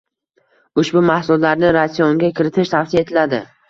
Ushbu 0.83 1.03
mahsulotlarni 1.11 1.71
ratsionga 1.79 2.35
kiritish 2.37 2.77
tavsiya 2.77 3.09
etiladi 3.09 3.49